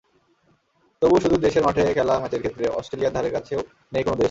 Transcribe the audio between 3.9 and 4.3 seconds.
নেই কোনো দেশ।